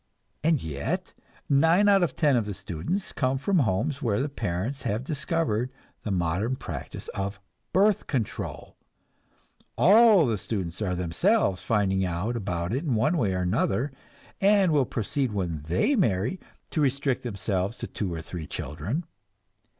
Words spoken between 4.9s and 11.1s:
discovered the modern practice of birth control; all the students are